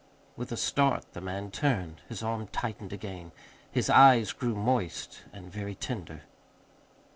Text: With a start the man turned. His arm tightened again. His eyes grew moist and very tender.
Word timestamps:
With 0.35 0.51
a 0.51 0.57
start 0.57 1.13
the 1.13 1.21
man 1.21 1.51
turned. 1.51 2.01
His 2.09 2.23
arm 2.23 2.47
tightened 2.47 2.91
again. 2.91 3.31
His 3.71 3.87
eyes 3.87 4.33
grew 4.33 4.55
moist 4.55 5.25
and 5.31 5.51
very 5.51 5.75
tender. 5.75 6.23